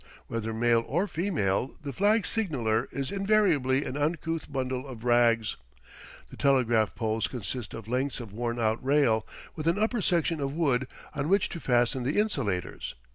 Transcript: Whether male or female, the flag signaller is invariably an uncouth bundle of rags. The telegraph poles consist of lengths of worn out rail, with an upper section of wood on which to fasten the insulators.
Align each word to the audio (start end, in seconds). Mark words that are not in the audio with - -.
Whether 0.25 0.51
male 0.51 0.83
or 0.87 1.07
female, 1.07 1.75
the 1.83 1.93
flag 1.93 2.25
signaller 2.25 2.89
is 2.91 3.11
invariably 3.11 3.85
an 3.85 3.95
uncouth 3.95 4.51
bundle 4.51 4.87
of 4.87 5.03
rags. 5.03 5.57
The 6.31 6.37
telegraph 6.37 6.95
poles 6.95 7.27
consist 7.27 7.75
of 7.75 7.87
lengths 7.87 8.19
of 8.19 8.33
worn 8.33 8.57
out 8.57 8.83
rail, 8.83 9.27
with 9.55 9.67
an 9.67 9.77
upper 9.77 10.01
section 10.01 10.39
of 10.41 10.55
wood 10.55 10.87
on 11.13 11.29
which 11.29 11.49
to 11.49 11.59
fasten 11.59 12.01
the 12.01 12.17
insulators. 12.19 12.95